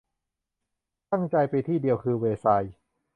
[1.11, 2.73] ตั้งใจไปที่เดียวคือแวร์ซายน์